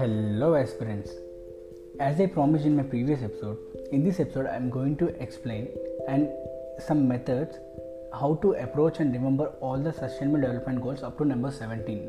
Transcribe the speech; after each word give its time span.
Hello, 0.00 0.54
aspirants. 0.54 1.10
As 2.00 2.18
I 2.22 2.26
promised 2.26 2.64
in 2.64 2.74
my 2.74 2.82
previous 2.82 3.22
episode, 3.22 3.58
in 3.92 4.02
this 4.02 4.18
episode 4.18 4.46
I 4.46 4.56
am 4.56 4.70
going 4.70 4.96
to 4.96 5.08
explain 5.22 5.68
and 6.08 6.30
some 6.78 7.06
methods 7.06 7.58
how 8.18 8.36
to 8.36 8.52
approach 8.52 9.00
and 9.00 9.12
remember 9.12 9.48
all 9.60 9.78
the 9.78 9.92
sustainable 9.92 10.40
development 10.40 10.80
goals 10.80 11.02
up 11.02 11.18
to 11.18 11.26
number 11.26 11.50
17. 11.50 12.08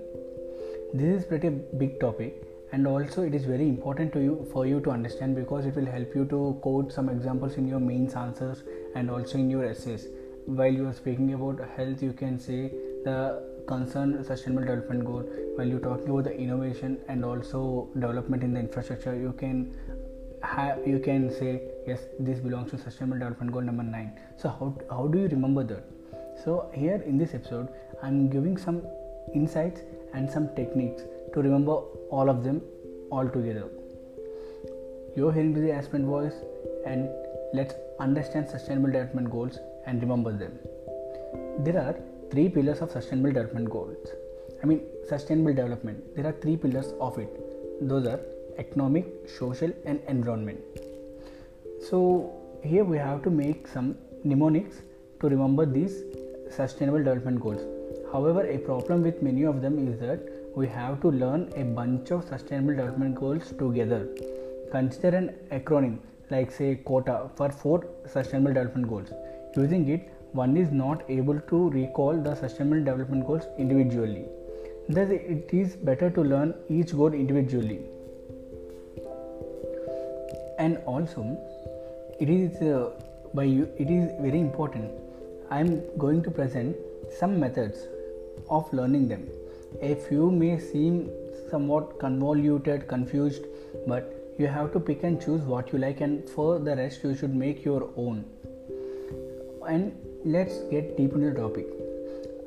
This 0.93 1.19
is 1.19 1.25
pretty 1.25 1.49
big 1.49 1.99
topic 1.99 2.41
and 2.71 2.87
also 2.87 3.23
it 3.23 3.35
is 3.35 3.43
very 3.43 3.67
important 3.67 4.13
to 4.13 4.21
you 4.21 4.47
for 4.53 4.65
you 4.65 4.79
to 4.79 4.91
understand 4.91 5.35
because 5.35 5.65
it 5.65 5.75
will 5.75 5.91
help 5.97 6.15
you 6.15 6.23
to 6.27 6.57
quote 6.61 6.93
some 6.93 7.09
examples 7.09 7.57
in 7.57 7.67
your 7.67 7.81
mains 7.81 8.13
answers 8.13 8.63
and 8.95 9.11
also 9.11 9.37
in 9.37 9.49
your 9.49 9.65
essays. 9.65 10.07
While 10.45 10.73
you 10.73 10.87
are 10.87 10.93
speaking 10.93 11.33
about 11.33 11.59
health, 11.75 12.01
you 12.01 12.13
can 12.13 12.39
say 12.39 12.71
the 13.03 13.50
concerned 13.71 14.25
sustainable 14.25 14.65
development 14.69 15.05
goal 15.09 15.23
while 15.55 15.67
you're 15.67 15.85
talking 15.87 16.09
about 16.13 16.25
the 16.29 16.35
innovation 16.45 16.97
and 17.07 17.25
also 17.31 17.61
development 18.05 18.43
in 18.47 18.53
the 18.53 18.61
infrastructure 18.67 19.15
you 19.25 19.33
can 19.43 19.57
have 20.43 20.87
you 20.93 20.99
can 21.07 21.29
say 21.39 21.51
yes 21.87 22.01
this 22.19 22.39
belongs 22.47 22.71
to 22.71 22.77
sustainable 22.85 23.19
development 23.23 23.51
goal 23.57 23.69
number 23.69 23.83
9 23.83 24.11
so 24.37 24.49
how, 24.59 24.73
how 24.89 25.07
do 25.07 25.19
you 25.19 25.27
remember 25.27 25.63
that? 25.63 25.83
So 26.43 26.69
here 26.73 27.01
in 27.05 27.17
this 27.17 27.33
episode 27.39 27.67
i'm 28.03 28.29
giving 28.35 28.57
some 28.57 28.81
insights 29.33 29.81
and 30.13 30.29
some 30.29 30.47
techniques 30.55 31.03
to 31.33 31.41
remember 31.41 31.75
all 32.09 32.29
of 32.29 32.43
them 32.43 32.61
all 33.11 33.27
together. 33.27 33.67
You're 35.15 35.31
hearing 35.31 35.53
the 35.53 35.71
aspirant 35.71 36.05
voice 36.05 36.33
and 36.85 37.09
let's 37.53 37.75
understand 37.99 38.49
sustainable 38.49 38.91
development 38.91 39.29
goals 39.29 39.59
and 39.85 40.01
remember 40.01 40.31
them. 40.31 40.57
There 41.65 41.77
are 41.77 41.95
three 42.31 42.47
pillars 42.49 42.79
of 42.79 42.91
sustainable 42.91 43.31
development 43.31 43.69
goals. 43.69 44.07
I 44.63 44.65
mean, 44.65 44.81
sustainable 45.07 45.53
development. 45.53 46.15
There 46.15 46.25
are 46.27 46.35
three 46.43 46.57
pillars 46.57 46.93
of 46.99 47.17
it. 47.17 47.29
Those 47.81 48.07
are 48.07 48.19
economic, 48.57 49.05
social, 49.39 49.71
and 49.85 49.99
environment. 50.07 50.59
So, 51.89 52.31
here 52.63 52.83
we 52.83 52.97
have 52.97 53.23
to 53.23 53.29
make 53.29 53.67
some 53.67 53.95
mnemonics 54.23 54.77
to 55.19 55.29
remember 55.29 55.65
these 55.65 56.03
sustainable 56.49 56.99
development 56.99 57.39
goals. 57.39 57.61
However, 58.11 58.45
a 58.45 58.57
problem 58.59 59.01
with 59.01 59.21
many 59.21 59.43
of 59.43 59.61
them 59.61 59.79
is 59.87 59.99
that 59.99 60.19
we 60.55 60.67
have 60.67 61.01
to 61.01 61.09
learn 61.09 61.51
a 61.55 61.63
bunch 61.63 62.11
of 62.11 62.23
sustainable 62.27 62.75
development 62.75 63.15
goals 63.15 63.53
together. 63.57 64.07
Consider 64.71 65.17
an 65.17 65.35
acronym 65.51 65.99
like, 66.29 66.51
say, 66.51 66.75
quota 66.75 67.29
for 67.35 67.49
four 67.49 67.85
sustainable 68.05 68.53
development 68.53 68.87
goals. 68.87 69.09
Using 69.55 69.87
it, 69.89 70.09
one 70.33 70.55
is 70.57 70.71
not 70.71 71.03
able 71.09 71.39
to 71.39 71.69
recall 71.69 72.13
the 72.13 72.35
sustainable 72.35 72.83
development 72.83 73.27
goals 73.27 73.43
individually. 73.57 74.25
Thus, 74.87 75.09
it 75.09 75.49
is 75.51 75.75
better 75.75 76.09
to 76.09 76.21
learn 76.21 76.53
each 76.69 76.95
goal 76.95 77.13
individually. 77.13 77.81
And 80.57 80.77
also, 80.85 81.37
it 82.19 82.29
is 82.29 82.61
uh, 82.61 82.91
by 83.33 83.43
you, 83.43 83.69
it 83.77 83.89
is 83.89 84.11
very 84.21 84.39
important. 84.39 84.91
I 85.49 85.59
am 85.59 85.81
going 85.97 86.23
to 86.23 86.31
present 86.31 86.75
some 87.19 87.39
methods 87.39 87.87
of 88.49 88.71
learning 88.73 89.07
them. 89.07 89.27
A 89.81 89.95
few 89.95 90.31
may 90.31 90.59
seem 90.59 91.09
somewhat 91.49 91.99
convoluted, 91.99 92.87
confused, 92.87 93.45
but 93.87 94.13
you 94.37 94.47
have 94.47 94.71
to 94.73 94.79
pick 94.79 95.03
and 95.03 95.21
choose 95.21 95.41
what 95.41 95.73
you 95.73 95.79
like, 95.79 96.01
and 96.01 96.29
for 96.29 96.59
the 96.59 96.75
rest, 96.75 97.03
you 97.03 97.15
should 97.15 97.35
make 97.35 97.65
your 97.65 97.89
own. 97.97 98.23
And 99.67 99.93
let's 100.25 100.59
get 100.69 100.97
deep 100.97 101.13
into 101.13 101.31
the 101.31 101.39
topic. 101.39 101.67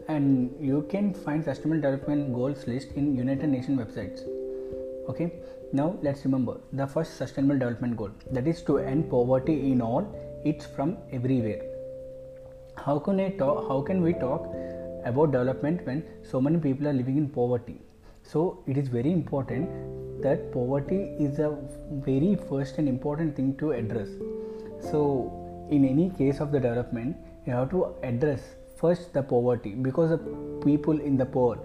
And 0.08 0.54
you 0.60 0.86
can 0.90 1.14
find 1.14 1.42
sustainable 1.42 1.80
development 1.80 2.34
goals 2.34 2.66
list 2.66 2.92
in 2.92 3.16
united 3.16 3.48
nations 3.48 3.80
websites. 3.80 4.22
Okay 5.08 5.32
now 5.78 5.86
let's 6.02 6.24
remember 6.24 6.52
the 6.72 6.86
first 6.86 7.16
sustainable 7.16 7.58
development 7.58 7.96
goal 7.96 8.10
that 8.30 8.46
is 8.46 8.62
to 8.66 8.78
end 8.78 9.10
poverty 9.10 9.72
in 9.72 9.80
all 9.82 10.04
it's 10.44 10.66
from 10.66 10.96
everywhere. 11.10 11.62
How 12.76 12.98
can 12.98 13.18
i 13.18 13.30
talk 13.30 13.66
how 13.68 13.80
can 13.80 14.02
we 14.02 14.12
talk 14.12 14.46
about 15.04 15.32
development 15.32 15.84
when 15.86 16.04
so 16.30 16.40
many 16.40 16.58
people 16.58 16.86
are 16.86 16.92
living 16.92 17.16
in 17.16 17.28
poverty? 17.28 17.80
So 18.22 18.62
it 18.68 18.76
is 18.76 18.88
very 18.88 19.12
important 19.12 20.22
that 20.22 20.52
poverty 20.52 21.00
is 21.26 21.40
a 21.40 21.50
very 22.10 22.36
first 22.48 22.78
and 22.78 22.88
important 22.88 23.34
thing 23.34 23.56
to 23.56 23.72
address. 23.72 24.08
So 24.92 25.02
in 25.70 25.84
any 25.84 26.10
case 26.10 26.38
of 26.38 26.52
the 26.52 26.60
development 26.60 27.16
you 27.46 27.52
have 27.52 27.70
to 27.70 27.94
address 28.02 28.40
first 28.80 29.12
the 29.12 29.22
poverty 29.22 29.70
because 29.86 30.10
the 30.10 30.18
people 30.64 31.00
in 31.00 31.16
the 31.16 31.26
poor 31.26 31.58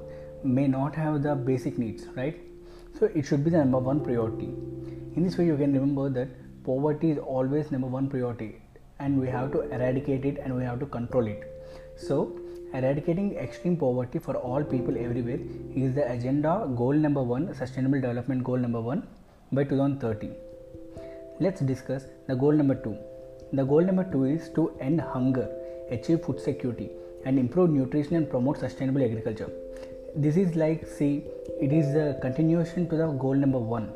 may 0.43 0.67
not 0.67 0.95
have 0.95 1.21
the 1.23 1.35
basic 1.35 1.77
needs 1.77 2.05
right? 2.15 2.39
So 2.99 3.09
it 3.15 3.25
should 3.25 3.43
be 3.43 3.51
the 3.51 3.57
number 3.57 3.79
one 3.79 4.01
priority. 4.01 4.49
In 5.15 5.23
this 5.23 5.37
way 5.37 5.45
you 5.45 5.57
can 5.57 5.73
remember 5.73 6.09
that 6.09 6.29
poverty 6.63 7.11
is 7.11 7.17
always 7.17 7.71
number 7.71 7.87
one 7.87 8.09
priority 8.09 8.61
and 8.99 9.19
we 9.19 9.27
have 9.27 9.51
to 9.53 9.61
eradicate 9.61 10.25
it 10.25 10.37
and 10.43 10.55
we 10.55 10.63
have 10.63 10.79
to 10.79 10.85
control 10.85 11.27
it. 11.27 11.43
So 11.97 12.37
eradicating 12.73 13.35
extreme 13.37 13.77
poverty 13.77 14.19
for 14.19 14.35
all 14.35 14.63
people 14.63 14.97
everywhere 14.97 15.39
is 15.75 15.95
the 15.95 16.11
agenda 16.11 16.69
goal 16.75 16.93
number 16.93 17.23
one 17.23 17.53
sustainable 17.53 17.99
development 17.99 18.43
goal 18.43 18.57
number 18.57 18.81
one 18.81 19.07
by 19.51 19.63
2030 19.63 20.29
let's 21.39 21.61
discuss 21.61 22.03
the 22.27 22.35
goal 22.35 22.51
number 22.51 22.75
two. 22.75 22.97
The 23.53 23.63
goal 23.63 23.81
number 23.81 24.03
two 24.03 24.25
is 24.25 24.49
to 24.55 24.71
end 24.81 24.99
hunger 24.99 25.47
achieve 25.91 26.23
food 26.25 26.39
security 26.39 26.89
and 27.25 27.37
improve 27.37 27.69
nutrition 27.69 28.15
and 28.15 28.29
promote 28.29 28.57
sustainable 28.57 29.03
agriculture. 29.03 29.49
This 30.15 30.37
is 30.37 30.55
like 30.55 30.87
see 30.87 31.23
it 31.61 31.71
is 31.71 31.95
a 31.95 32.19
continuation 32.21 32.89
to 32.89 32.97
the 32.97 33.07
goal 33.07 33.35
number 33.35 33.59
1 33.59 33.91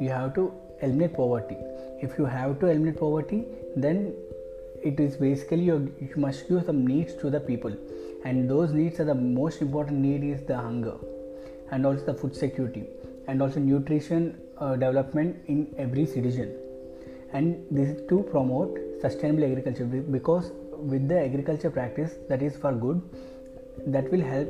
you 0.00 0.10
have 0.10 0.34
to 0.34 0.52
eliminate 0.80 1.14
poverty. 1.14 1.56
If 2.00 2.18
you 2.18 2.24
have 2.24 2.58
to 2.60 2.66
eliminate 2.66 2.98
poverty 2.98 3.44
then 3.76 4.14
it 4.82 4.98
is 4.98 5.16
basically 5.16 5.64
you, 5.64 5.94
you 6.00 6.16
must 6.16 6.48
give 6.48 6.64
some 6.64 6.86
needs 6.86 7.14
to 7.14 7.30
the 7.30 7.40
people. 7.40 7.72
And 8.24 8.48
those 8.48 8.72
needs 8.72 9.00
are 9.00 9.04
the 9.04 9.14
most 9.14 9.62
important 9.62 9.98
need 9.98 10.24
is 10.24 10.42
the 10.42 10.56
hunger 10.56 10.96
and 11.70 11.86
also 11.86 12.04
the 12.04 12.14
food 12.14 12.34
security 12.34 12.84
and 13.28 13.40
also 13.40 13.60
nutrition 13.60 14.40
uh, 14.58 14.72
development 14.72 15.36
in 15.46 15.72
every 15.78 16.06
citizen. 16.06 16.56
And 17.32 17.64
this 17.70 17.88
is 17.90 18.08
to 18.08 18.22
promote 18.30 18.78
sustainable 19.00 19.44
agriculture 19.44 19.84
because 19.84 20.52
with 20.90 21.08
the 21.08 21.18
agriculture 21.18 21.70
practice 21.70 22.12
that 22.28 22.42
is 22.42 22.56
for 22.56 22.72
good 22.72 23.00
that 23.86 24.10
will 24.10 24.20
help 24.20 24.48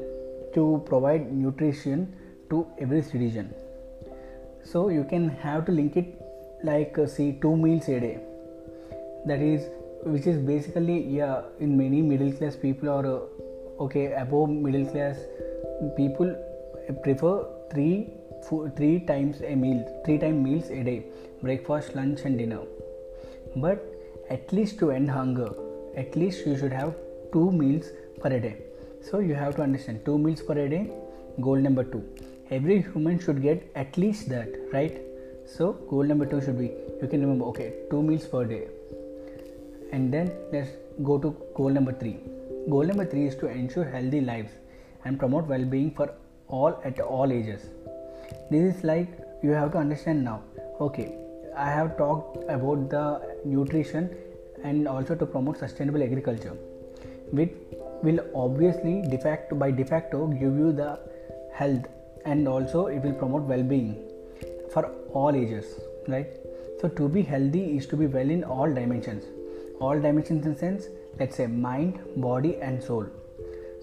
to 0.54 0.82
provide 0.86 1.32
nutrition 1.32 2.12
to 2.50 2.66
every 2.78 3.02
citizen. 3.02 3.54
So 4.64 4.88
you 4.88 5.04
can 5.04 5.28
have 5.28 5.64
to 5.66 5.72
link 5.72 5.96
it 5.96 6.20
like 6.62 6.98
uh, 6.98 7.06
see 7.06 7.38
two 7.40 7.56
meals 7.56 7.88
a 7.88 8.00
day. 8.00 8.18
That 9.26 9.40
is 9.40 9.68
which 10.04 10.26
is 10.26 10.38
basically 10.38 11.00
yeah 11.16 11.42
in 11.60 11.76
many 11.76 12.02
middle 12.02 12.32
class 12.32 12.56
people 12.56 12.88
or 12.88 13.06
uh, 13.06 13.82
okay 13.84 14.12
above 14.12 14.48
middle 14.50 14.84
class 14.86 15.16
people 15.96 16.34
prefer 17.02 17.46
three 17.70 18.10
food, 18.48 18.76
three 18.76 18.98
times 19.00 19.40
a 19.42 19.54
meal 19.54 20.02
three 20.04 20.18
time 20.18 20.42
meals 20.42 20.70
a 20.70 20.82
day 20.82 21.04
breakfast 21.40 21.94
lunch 21.94 22.22
and 22.24 22.38
dinner. 22.38 22.62
But 23.56 23.84
at 24.30 24.52
least 24.52 24.78
to 24.80 24.90
end 24.90 25.10
hunger 25.10 25.50
at 25.96 26.16
least 26.16 26.46
you 26.46 26.56
should 26.56 26.72
have 26.72 26.94
two 27.32 27.50
meals 27.50 27.86
per 28.20 28.30
day. 28.38 28.56
So 29.02 29.18
you 29.18 29.34
have 29.34 29.56
to 29.56 29.62
understand 29.62 30.04
two 30.04 30.18
meals 30.18 30.42
per 30.42 30.54
day 30.54 30.90
goal 31.40 31.56
number 31.56 31.84
two. 31.84 32.02
Every 32.50 32.82
human 32.82 33.18
should 33.18 33.42
get 33.42 33.70
at 33.74 33.96
least 33.96 34.28
that 34.28 34.48
right? 34.72 35.00
So 35.46 35.72
goal 35.90 36.04
number 36.04 36.26
two 36.26 36.40
should 36.40 36.58
be 36.58 36.70
you 37.00 37.08
can 37.08 37.20
remember 37.20 37.46
okay 37.46 37.72
two 37.90 38.02
meals 38.02 38.26
per 38.26 38.44
day. 38.44 38.68
And 39.92 40.12
then 40.12 40.32
let's 40.52 40.70
go 41.02 41.18
to 41.18 41.36
goal 41.54 41.70
number 41.70 41.92
three. 41.92 42.18
Goal 42.68 42.84
number 42.84 43.04
three 43.04 43.26
is 43.26 43.36
to 43.36 43.46
ensure 43.46 43.84
healthy 43.84 44.20
lives 44.20 44.52
and 45.04 45.18
promote 45.18 45.46
well-being 45.46 45.90
for 45.90 46.14
all 46.48 46.80
at 46.84 47.00
all 47.00 47.32
ages. 47.32 47.66
This 48.50 48.76
is 48.76 48.84
like 48.84 49.08
you 49.42 49.50
have 49.50 49.72
to 49.72 49.78
understand 49.78 50.24
now. 50.24 50.42
Okay 50.80 51.22
i 51.56 51.68
have 51.70 51.96
talked 51.96 52.36
about 52.48 52.88
the 52.88 53.20
nutrition 53.44 54.08
and 54.64 54.88
also 54.88 55.14
to 55.14 55.26
promote 55.26 55.58
sustainable 55.58 56.02
agriculture 56.02 56.56
which 57.30 57.52
will 58.02 58.20
obviously 58.34 59.02
de 59.02 59.18
facto, 59.18 59.56
by 59.56 59.70
de 59.70 59.84
facto 59.84 60.26
give 60.26 60.56
you 60.56 60.72
the 60.72 60.98
health 61.52 61.86
and 62.24 62.46
also 62.46 62.86
it 62.86 63.02
will 63.02 63.14
promote 63.14 63.42
well-being 63.42 63.96
for 64.72 64.86
all 65.12 65.34
ages 65.34 65.80
right? 66.08 66.26
So 66.80 66.88
to 66.88 67.08
be 67.08 67.22
healthy 67.22 67.76
is 67.76 67.86
to 67.86 67.96
be 67.96 68.06
well 68.06 68.28
in 68.28 68.42
all 68.42 68.72
dimensions. 68.72 69.24
All 69.80 70.00
dimensions 70.00 70.46
in 70.46 70.56
sense 70.56 70.86
let's 71.18 71.36
say 71.36 71.46
mind 71.46 72.00
body 72.16 72.56
and 72.56 72.82
soul. 72.82 73.06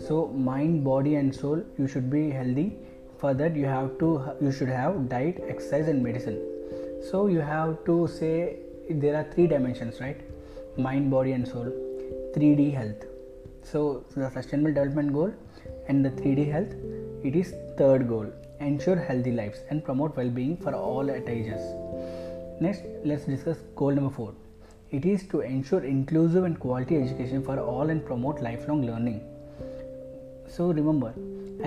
So 0.08 0.28
mind 0.28 0.84
body 0.84 1.16
and 1.16 1.34
soul 1.34 1.64
you 1.78 1.88
should 1.88 2.10
be 2.10 2.30
healthy. 2.30 2.78
For 3.20 3.34
that 3.34 3.56
you 3.56 3.66
have 3.66 3.98
to 4.00 4.32
you 4.42 4.52
should 4.52 4.70
have 4.70 5.10
diet 5.10 5.44
exercise 5.48 5.88
and 5.88 6.04
medicine. 6.04 6.40
So 7.10 7.28
you 7.28 7.40
have 7.40 7.84
to 7.86 8.08
say 8.08 8.58
there 8.90 9.16
are 9.16 9.26
three 9.34 9.48
dimensions 9.48 10.00
right 10.00 10.20
mind, 10.80 11.12
body, 11.12 11.34
and 11.34 11.48
soul. 11.48 11.72
3D 12.36 12.74
health. 12.74 13.06
So, 13.64 14.06
the 14.16 14.30
sustainable 14.32 14.74
development 14.74 15.14
goal 15.14 15.34
and 15.88 16.06
the 16.06 16.10
3D 16.10 16.52
health, 16.52 16.74
it 17.24 17.36
is 17.36 17.54
third 17.78 18.08
goal. 18.08 18.32
ensure 18.60 18.98
healthy 18.98 19.32
lives 19.32 19.60
and 19.70 19.84
promote 19.84 20.16
well-being 20.16 20.58
for 20.58 20.74
all 20.76 21.10
at 21.10 21.28
ages 21.30 21.62
next 22.60 22.84
let's 23.06 23.26
discuss 23.26 23.58
goal 23.82 23.92
number 23.92 24.14
4 24.14 24.34
it 24.92 25.06
is 25.06 25.26
to 25.34 25.42
ensure 25.42 25.84
inclusive 25.86 26.44
and 26.44 26.60
quality 26.60 26.98
education 26.98 27.44
for 27.44 27.58
all 27.60 27.90
and 27.94 28.06
promote 28.06 28.42
lifelong 28.48 28.86
learning 28.86 29.20
so 30.56 30.72
remember 30.80 31.14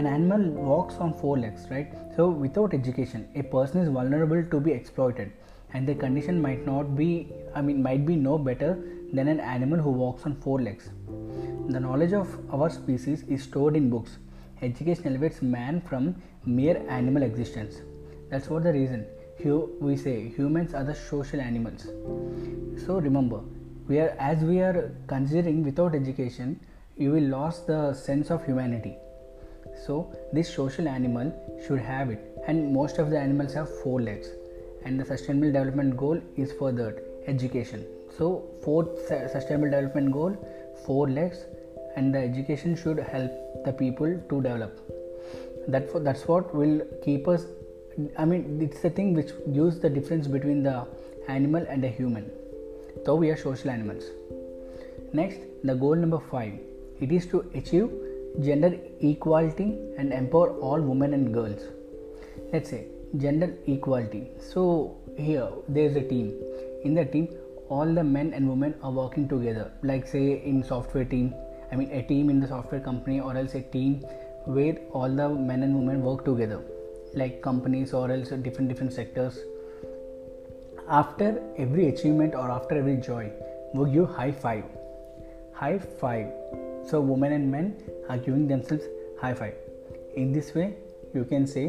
an 0.00 0.06
animal 0.06 0.42
walks 0.70 0.96
on 0.96 1.14
four 1.22 1.38
legs 1.38 1.66
right 1.70 1.94
so 2.16 2.28
without 2.28 2.74
education 2.80 3.26
a 3.42 3.42
person 3.54 3.80
is 3.84 3.88
vulnerable 3.98 4.44
to 4.54 4.60
be 4.60 4.72
exploited 4.72 5.32
and 5.72 5.88
the 5.88 5.94
condition 5.94 6.40
might 6.46 6.66
not 6.66 6.94
be 7.02 7.10
i 7.54 7.62
mean 7.62 7.82
might 7.88 8.04
be 8.12 8.16
no 8.16 8.36
better 8.36 8.72
than 9.12 9.28
an 9.28 9.40
animal 9.40 9.78
who 9.78 9.90
walks 9.90 10.24
on 10.24 10.34
four 10.36 10.60
legs. 10.60 10.90
The 11.68 11.80
knowledge 11.80 12.12
of 12.12 12.28
our 12.52 12.70
species 12.70 13.24
is 13.28 13.42
stored 13.42 13.76
in 13.76 13.90
books. 13.90 14.18
Education 14.62 15.06
elevates 15.06 15.42
man 15.42 15.80
from 15.80 16.14
mere 16.46 16.84
animal 16.88 17.22
existence. 17.22 17.76
That's 18.30 18.48
what 18.48 18.62
the 18.64 18.72
reason 18.72 19.06
we 19.80 19.96
say 19.96 20.28
humans 20.28 20.72
are 20.72 20.84
the 20.84 20.94
social 20.94 21.40
animals. 21.40 21.86
So 22.86 22.98
remember 22.98 23.40
we 23.88 23.98
are 23.98 24.10
as 24.18 24.44
we 24.44 24.60
are 24.60 24.92
considering 25.08 25.64
without 25.64 25.94
education 25.96 26.60
you 26.96 27.10
will 27.10 27.28
lose 27.36 27.60
the 27.66 27.92
sense 27.92 28.30
of 28.30 28.44
humanity. 28.44 28.96
So 29.86 30.14
this 30.32 30.54
social 30.54 30.86
animal 30.86 31.32
should 31.66 31.80
have 31.80 32.10
it. 32.10 32.20
And 32.46 32.72
most 32.72 32.98
of 32.98 33.10
the 33.10 33.18
animals 33.18 33.54
have 33.54 33.68
four 33.82 34.00
legs. 34.00 34.28
And 34.84 35.00
the 35.00 35.04
sustainable 35.04 35.52
development 35.52 35.96
goal 35.96 36.20
is 36.36 36.52
for 36.52 36.72
that 36.72 37.02
education 37.26 37.84
so 38.18 38.44
fourth 38.62 39.06
sustainable 39.08 39.70
development 39.70 40.12
goal 40.12 40.36
four 40.84 41.08
legs 41.08 41.46
and 41.96 42.14
the 42.14 42.18
education 42.18 42.74
should 42.74 42.98
help 42.98 43.30
the 43.64 43.72
people 43.72 44.20
to 44.28 44.42
develop. 44.42 44.78
That 45.68 46.04
that's 46.04 46.26
what 46.26 46.54
will 46.54 46.80
keep 47.04 47.28
us 47.28 47.44
i 48.18 48.24
mean 48.24 48.58
it's 48.64 48.80
the 48.80 48.90
thing 48.98 49.12
which 49.14 49.32
gives 49.56 49.78
the 49.80 49.90
difference 49.96 50.26
between 50.26 50.62
the 50.62 50.86
animal 51.28 51.64
and 51.68 51.82
the 51.82 51.88
human. 51.88 52.30
So 53.04 53.14
we 53.14 53.30
are 53.30 53.36
social 53.36 53.70
animals. 53.70 54.04
Next 55.12 55.40
the 55.64 55.74
goal 55.74 55.94
number 55.94 56.20
5 56.30 56.52
it 57.00 57.12
is 57.12 57.26
to 57.26 57.44
achieve 57.54 57.90
gender 58.40 58.72
equality 59.00 59.78
and 59.98 60.12
empower 60.12 60.50
all 60.58 60.80
women 60.80 61.14
and 61.14 61.32
girls. 61.34 61.62
Let's 62.52 62.70
say 62.70 62.86
gender 63.18 63.54
equality. 63.66 64.30
So 64.40 64.96
here 65.16 65.48
there 65.68 65.84
is 65.84 65.96
a 65.96 66.02
team. 66.02 66.32
In 66.84 66.94
the 66.94 67.04
team 67.04 67.28
all 67.74 67.94
the 67.98 68.04
men 68.16 68.32
and 68.36 68.48
women 68.48 68.74
are 68.82 68.92
working 68.92 69.28
together. 69.28 69.70
Like 69.82 70.06
say 70.06 70.42
in 70.50 70.62
software 70.62 71.04
team 71.04 71.34
i 71.72 71.76
mean 71.80 71.90
a 71.98 72.02
team 72.10 72.30
in 72.32 72.40
the 72.40 72.48
software 72.52 72.82
company 72.88 73.18
or 73.26 73.32
else 73.40 73.54
a 73.60 73.62
team 73.74 73.92
where 74.56 74.74
all 75.00 75.14
the 75.20 75.28
men 75.50 75.62
and 75.66 75.74
women 75.78 76.02
work 76.08 76.24
together. 76.24 76.60
Like 77.14 77.40
companies 77.48 77.94
or 78.00 78.10
else 78.10 78.30
different 78.46 78.68
different 78.72 78.92
sectors. 78.98 79.38
After 81.00 81.28
every 81.64 81.88
achievement 81.88 82.34
or 82.34 82.50
after 82.56 82.78
every 82.82 82.96
joy 83.08 83.24
we 83.74 83.90
give 83.92 84.08
high 84.20 84.32
five. 84.32 84.64
High 85.54 85.78
five. 85.78 86.28
So 86.90 87.00
women 87.00 87.32
and 87.32 87.50
men 87.50 87.76
are 88.08 88.18
giving 88.18 88.48
themselves 88.48 88.84
high 89.20 89.34
five. 89.34 89.54
In 90.16 90.32
this 90.32 90.54
way 90.54 90.68
you 91.14 91.24
can 91.32 91.46
say 91.54 91.64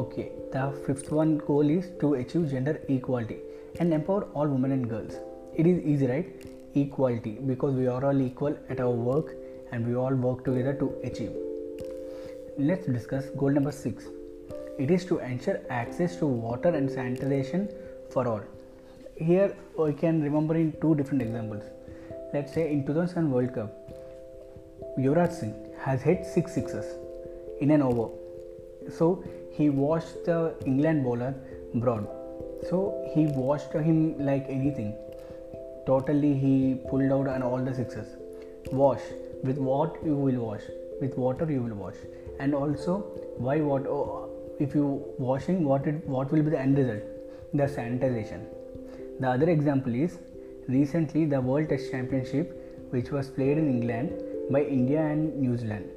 okay 0.00 0.30
the 0.54 0.64
fifth 0.86 1.10
one 1.18 1.36
goal 1.50 1.68
is 1.76 1.90
to 2.00 2.14
achieve 2.22 2.48
gender 2.54 2.74
equality 2.96 3.38
and 3.80 3.94
empower 3.98 4.24
all 4.34 4.48
women 4.54 4.72
and 4.78 4.88
girls 4.88 5.14
it 5.56 5.66
is 5.66 5.82
easy 5.84 6.06
right? 6.06 6.46
Equality. 6.74 7.38
Because 7.46 7.74
we 7.74 7.86
are 7.86 8.04
all 8.04 8.20
equal 8.20 8.56
at 8.68 8.80
our 8.80 8.90
work 8.90 9.34
and 9.72 9.86
we 9.86 9.94
all 9.94 10.14
work 10.14 10.44
together 10.44 10.74
to 10.74 10.94
achieve. 11.04 11.32
Let's 12.58 12.86
discuss 12.86 13.30
goal 13.30 13.50
number 13.50 13.72
6 13.72 14.04
it 14.78 14.90
is 14.90 15.04
to 15.04 15.18
ensure 15.18 15.60
access 15.68 16.16
to 16.16 16.26
water 16.26 16.70
and 16.70 16.90
sanitation 16.90 17.68
for 18.10 18.26
all. 18.26 18.40
Here 19.16 19.54
we 19.76 19.92
can 19.92 20.22
remember 20.22 20.54
in 20.54 20.72
two 20.80 20.94
different 20.94 21.22
examples. 21.22 21.62
Let's 22.32 22.54
say 22.54 22.72
in 22.72 22.86
2007 22.86 23.30
world 23.30 23.54
cup 23.54 23.70
Yuvraj 24.98 25.32
Singh 25.32 25.54
has 25.84 26.02
hit 26.02 26.24
six 26.24 26.54
sixes 26.54 26.86
in 27.60 27.70
an 27.70 27.82
over. 27.82 28.08
So 28.98 29.22
he 29.52 29.68
watched 29.68 30.24
the 30.24 30.54
England 30.64 31.04
bowler 31.04 31.34
Broad. 31.74 32.08
So 32.70 33.10
he 33.14 33.26
watched 33.26 33.72
him 33.72 34.18
like 34.18 34.46
anything 34.48 34.94
totally 35.86 36.34
he 36.34 36.76
pulled 36.90 37.12
out 37.12 37.28
and 37.34 37.42
all 37.42 37.58
the 37.58 37.74
sixes. 37.74 38.16
Wash. 38.70 39.00
With 39.42 39.58
what 39.58 39.96
you 40.04 40.16
will 40.16 40.40
wash? 40.46 40.62
With 41.00 41.16
water 41.16 41.50
you 41.50 41.62
will 41.62 41.74
wash. 41.74 41.96
And 42.38 42.54
also 42.54 42.98
why 43.36 43.60
what 43.60 43.86
oh, 43.86 44.28
if 44.58 44.74
you 44.74 45.04
washing 45.18 45.64
what 45.64 45.86
it 45.86 46.06
what 46.06 46.30
will 46.30 46.42
be 46.42 46.50
the 46.50 46.60
end 46.60 46.78
result? 46.78 47.02
The 47.54 47.64
sanitization. 47.64 48.44
The 49.20 49.28
other 49.30 49.50
example 49.50 49.94
is 49.94 50.18
recently 50.68 51.24
the 51.24 51.40
world 51.40 51.68
test 51.68 51.90
championship 51.90 52.58
which 52.90 53.10
was 53.10 53.28
played 53.28 53.58
in 53.58 53.68
england 53.68 54.12
by 54.50 54.62
india 54.62 55.00
and 55.00 55.36
new 55.36 55.56
zealand. 55.56 55.90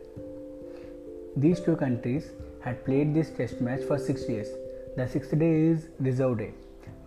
These 1.37 1.59
two 1.61 1.75
countries 1.75 2.31
had 2.61 2.83
played 2.85 3.13
this 3.13 3.29
test 3.29 3.61
match 3.61 3.81
for 3.87 3.97
6 3.99 4.23
days 4.25 4.47
the 4.97 5.05
sixth 5.13 5.37
day 5.39 5.49
is 5.69 5.87
reserve 5.99 6.37
day 6.37 6.53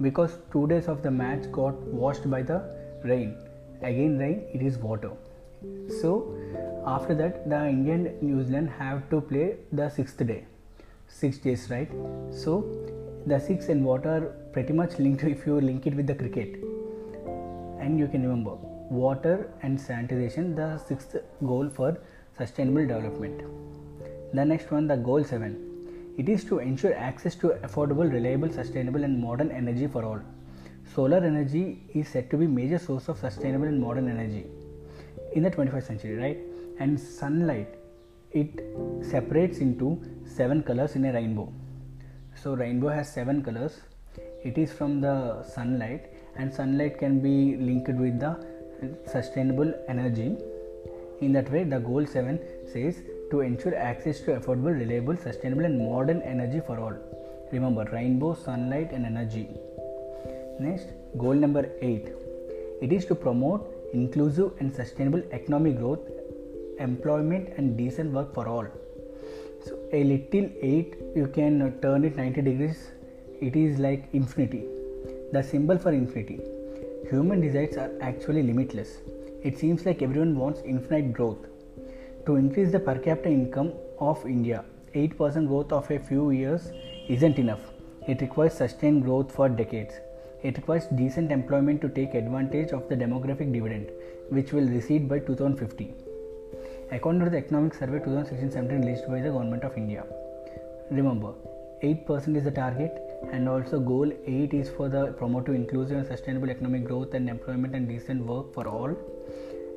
because 0.01 0.39
two 0.53 0.67
days 0.67 0.89
of 0.89 1.03
the 1.03 1.11
match 1.11 1.51
got 1.53 1.75
washed 2.03 2.31
by 2.31 2.43
the 2.43 2.63
rain. 3.05 3.37
Again 3.83 4.19
rain 4.19 4.45
it 4.53 4.63
is 4.63 4.79
water. 4.79 5.11
So 6.01 6.13
after 6.87 7.15
that 7.15 7.49
the 7.49 7.61
indian 7.69 8.17
new 8.21 8.45
zealand 8.45 8.71
have 8.79 9.09
to 9.11 9.21
play 9.21 9.57
the 9.73 9.89
sixth 9.89 10.25
day. 10.27 10.45
Six 11.09 11.39
days 11.39 11.69
right? 11.71 11.91
So 12.31 12.53
the 13.27 13.39
six 13.39 13.69
and 13.69 13.85
water 13.85 14.35
pretty 14.53 14.73
much 14.73 14.99
linked 14.99 15.25
if 15.37 15.47
you 15.47 15.61
link 15.61 15.87
it 15.87 15.95
with 15.95 16.07
the 16.07 16.15
cricket. 16.15 16.57
And 17.81 17.99
you 17.99 18.09
can 18.09 18.23
remember 18.23 18.57
water 18.91 19.51
and 19.63 19.79
sanitization 19.79 20.57
the 20.57 20.79
sixth 20.79 21.17
goal 21.47 21.69
for 21.69 21.99
sustainable 22.37 22.87
development. 22.87 23.43
The 24.33 24.45
next 24.45 24.71
one 24.71 24.87
the 24.87 24.97
goal 24.97 25.25
7 25.25 25.68
it 26.19 26.29
is 26.29 26.45
to 26.45 26.59
ensure 26.59 26.95
access 26.95 27.35
to 27.37 27.49
affordable, 27.67 28.13
reliable, 28.13 28.51
sustainable, 28.51 29.05
and 29.05 29.21
modern 29.23 29.51
energy 29.51 29.87
for 29.87 30.05
all. 30.05 30.21
Solar 30.95 31.19
energy 31.19 31.83
is 31.95 32.09
said 32.09 32.31
to 32.31 32.37
be 32.37 32.47
major 32.47 32.79
source 32.79 33.09
of 33.09 33.19
sustainable 33.19 33.67
and 33.67 33.81
modern 33.81 34.09
energy 34.09 34.47
in 35.35 35.43
the 35.45 35.51
21st 35.51 35.87
century, 35.87 36.17
right? 36.17 36.39
And 36.81 36.99
sunlight 36.99 37.75
it 38.33 38.61
separates 39.03 39.59
into 39.59 40.03
seven 40.27 40.63
colors 40.63 40.97
in 40.97 41.05
a 41.05 41.13
rainbow. 41.13 41.53
So 42.35 42.55
rainbow 42.55 42.89
has 42.89 43.13
seven 43.13 43.43
colors. 43.43 43.81
It 44.45 44.59
is 44.59 44.73
from 44.73 45.01
the 45.01 45.43
sunlight, 45.43 46.13
and 46.37 46.53
sunlight 46.53 46.99
can 46.99 47.21
be 47.21 47.57
linked 47.57 47.89
with 47.89 48.21
the 48.21 48.33
sustainable 49.07 49.73
energy. 49.89 50.37
In 51.21 51.33
that 51.33 51.51
way, 51.51 51.65
the 51.65 51.79
goal 51.79 52.07
seven 52.07 52.39
says 52.73 53.03
to 53.31 53.41
ensure 53.41 53.75
access 53.75 54.21
to 54.21 54.39
affordable, 54.39 54.79
reliable, 54.79 55.17
sustainable, 55.17 55.65
and 55.65 55.79
modern 55.79 56.23
energy 56.23 56.61
for 56.67 56.79
all. 56.79 56.95
Remember 57.53 57.85
rainbow, 57.93 58.35
sunlight, 58.35 58.93
and 58.93 59.07
energy. 59.07 59.49
Next, 60.61 60.89
goal 61.17 61.35
number 61.35 61.71
8 61.81 62.09
it 62.81 62.93
is 62.93 63.05
to 63.07 63.15
promote 63.15 63.63
inclusive 63.93 64.53
and 64.61 64.73
sustainable 64.73 65.23
economic 65.33 65.79
growth, 65.79 65.99
employment, 66.79 67.49
and 67.57 67.77
decent 67.77 68.13
work 68.13 68.33
for 68.33 68.47
all. 68.47 68.67
So, 69.65 69.77
a 69.93 70.05
little 70.05 70.49
8 70.63 70.95
you 71.17 71.27
can 71.27 71.81
turn 71.83 72.05
it 72.05 72.15
90 72.15 72.43
degrees, 72.43 72.91
it 73.41 73.57
is 73.57 73.81
like 73.81 74.09
infinity, 74.13 74.65
the 75.33 75.43
symbol 75.43 75.77
for 75.77 75.91
infinity. 75.91 76.41
Human 77.11 77.41
desires 77.41 77.77
are 77.77 77.91
actually 78.01 78.45
limitless. 78.45 78.99
It 79.43 79.59
seems 79.59 79.85
like 79.85 80.01
everyone 80.01 80.37
wants 80.37 80.63
infinite 80.65 81.13
growth 81.13 81.48
to 82.29 82.37
increase 82.37 82.71
the 82.73 82.79
per 82.87 82.99
capita 83.05 83.31
income 83.31 83.73
of 83.99 84.25
India, 84.27 84.63
8% 84.95 85.49
growth 85.49 85.73
of 85.73 85.91
a 85.91 85.99
few 85.99 86.31
years 86.31 86.73
isn't 87.09 87.39
enough. 87.39 87.61
It 88.07 88.21
requires 88.21 88.53
sustained 88.53 89.03
growth 89.05 89.33
for 89.35 89.49
decades. 89.49 89.95
It 90.43 90.59
requires 90.59 90.85
decent 91.01 91.33
employment 91.33 91.81
to 91.81 91.89
take 91.89 92.13
advantage 92.15 92.73
of 92.73 92.87
the 92.91 92.97
demographic 92.97 93.51
dividend, 93.51 93.87
which 94.29 94.53
will 94.53 94.69
recede 94.69 95.09
by 95.09 95.21
2050. 95.21 95.95
According 96.91 97.25
to 97.25 97.31
the 97.31 97.39
Economic 97.39 97.73
Survey 97.75 97.99
2016-17 98.01 98.81
released 98.81 99.09
by 99.09 99.21
the 99.21 99.31
Government 99.31 99.65
of 99.65 99.79
India. 99.79 100.05
Remember, 100.91 101.33
8% 101.83 102.37
is 102.37 102.45
the 102.45 102.51
target 102.51 102.93
and 103.33 103.49
also 103.49 103.81
goal 103.81 104.13
8 104.27 104.53
is 104.53 104.69
for 104.69 104.91
the 104.91 105.07
promote 105.13 105.47
to 105.47 105.53
inclusive 105.53 105.97
and 105.97 106.07
sustainable 106.07 106.51
economic 106.51 106.85
growth 106.85 107.15
and 107.15 107.31
employment 107.31 107.75
and 107.75 107.89
decent 107.89 108.25
work 108.25 108.53
for 108.53 108.69
all 108.69 108.95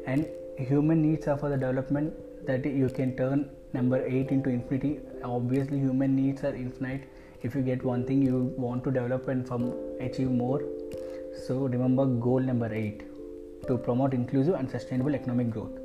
and 0.05 0.27
human 0.57 1.01
needs 1.01 1.27
are 1.27 1.37
for 1.37 1.49
the 1.49 1.57
development 1.57 2.13
that 2.47 2.65
you 2.65 2.89
can 2.89 3.15
turn 3.17 3.49
number 3.73 3.99
8 4.05 4.29
into 4.35 4.49
infinity 4.49 4.99
obviously 5.23 5.79
human 5.79 6.15
needs 6.15 6.43
are 6.43 6.55
infinite 6.55 7.07
if 7.41 7.55
you 7.55 7.61
get 7.61 7.83
one 7.83 8.05
thing 8.05 8.21
you 8.21 8.39
want 8.65 8.83
to 8.83 8.91
develop 8.91 9.27
and 9.27 9.47
from 9.47 9.71
achieve 9.99 10.31
more 10.31 10.61
so 11.45 11.55
remember 11.75 12.05
goal 12.05 12.39
number 12.39 12.73
8 12.73 13.03
to 13.67 13.77
promote 13.77 14.13
inclusive 14.13 14.55
and 14.55 14.69
sustainable 14.69 15.15
economic 15.15 15.49
growth 15.49 15.77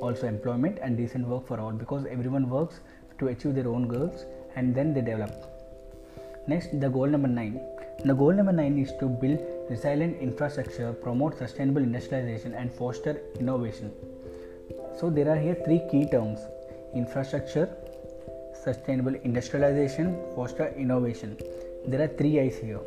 also 0.00 0.26
employment 0.26 0.78
and 0.82 0.96
decent 0.96 1.26
work 1.26 1.46
for 1.46 1.60
all 1.60 1.72
because 1.72 2.06
everyone 2.06 2.48
works 2.48 2.80
to 3.18 3.28
achieve 3.28 3.54
their 3.54 3.68
own 3.68 3.88
goals 3.88 4.24
and 4.56 4.74
then 4.74 4.92
they 4.94 5.00
develop. 5.00 5.32
Next, 6.46 6.80
the 6.80 6.88
goal 6.88 7.06
number 7.06 7.28
nine. 7.28 7.60
The 8.04 8.14
goal 8.14 8.32
number 8.32 8.52
nine 8.52 8.78
is 8.78 8.92
to 9.00 9.06
build 9.06 9.40
resilient 9.70 10.20
infrastructure, 10.20 10.92
promote 10.92 11.38
sustainable 11.38 11.82
industrialization, 11.82 12.54
and 12.54 12.72
foster 12.72 13.20
innovation. 13.38 13.92
So, 14.98 15.10
there 15.10 15.28
are 15.30 15.36
here 15.36 15.56
three 15.64 15.80
key 15.90 16.06
terms 16.06 16.40
infrastructure, 16.94 17.68
sustainable 18.62 19.14
industrialization, 19.24 20.16
foster 20.34 20.68
innovation. 20.76 21.36
There 21.86 22.02
are 22.02 22.08
three 22.08 22.38
I's 22.40 22.58
here. 22.58 22.80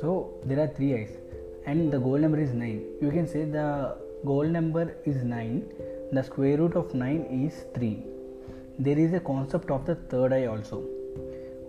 So, 0.00 0.34
there 0.44 0.60
are 0.60 0.68
three 0.68 0.94
I's, 0.94 1.16
and 1.66 1.90
the 1.92 1.98
goal 1.98 2.18
number 2.18 2.38
is 2.38 2.52
9. 2.52 2.84
You 3.00 3.10
can 3.10 3.26
say 3.26 3.44
the 3.44 3.96
goal 4.24 4.44
number 4.44 4.96
is 5.04 5.24
9, 5.24 5.64
the 6.12 6.22
square 6.22 6.58
root 6.58 6.76
of 6.76 6.94
9 6.94 7.22
is 7.46 7.64
3. 7.74 8.04
There 8.78 8.98
is 8.98 9.14
a 9.14 9.20
concept 9.20 9.70
of 9.70 9.86
the 9.86 9.94
third 9.94 10.32
eye 10.32 10.46
also. 10.46 10.84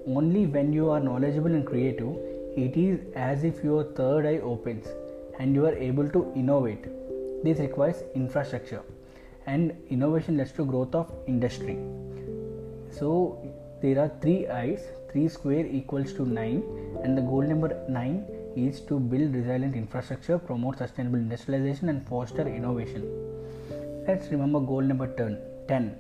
Only 0.08 0.46
when 0.46 0.74
you 0.74 0.90
are 0.90 1.00
knowledgeable 1.00 1.54
and 1.54 1.66
creative, 1.66 2.16
it 2.58 2.76
is 2.76 3.00
as 3.16 3.44
if 3.44 3.64
your 3.64 3.86
third 3.94 4.26
eye 4.26 4.40
opens 4.40 4.86
and 5.40 5.56
you 5.56 5.66
are 5.66 5.76
able 5.76 6.10
to 6.10 6.32
innovate. 6.36 6.86
This 7.44 7.60
requires 7.60 8.04
infrastructure 8.16 8.84
and 9.46 9.72
innovation 9.90 10.38
leads 10.38 10.52
to 10.54 10.66
growth 10.66 10.96
of 10.96 11.12
industry. 11.28 11.78
So 12.92 13.42
there 13.82 14.00
are 14.00 14.12
three 14.22 14.48
eyes, 14.48 14.82
3 15.12 15.28
square 15.28 15.66
equals 15.66 16.14
to 16.14 16.26
9 16.26 16.64
and 17.04 17.18
the 17.18 17.22
goal 17.22 17.42
number 17.42 17.84
9 17.90 18.26
is 18.56 18.80
to 18.82 19.00
build 19.00 19.34
resilient 19.36 19.76
infrastructure, 19.76 20.38
promote 20.38 20.78
sustainable 20.78 21.20
industrialization 21.20 21.90
and 21.90 22.08
foster 22.08 22.48
innovation. 22.48 23.04
Let's 24.08 24.30
remember 24.30 24.60
goal 24.60 24.82
number 24.82 25.08
10. 25.68 25.96